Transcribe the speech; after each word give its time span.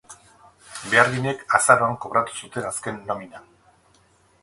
Beharginek 0.93 1.45
azaroan 1.59 2.01
kobratu 2.07 2.41
zuten 2.43 2.69
azken 2.73 3.01
nomina. 3.11 3.47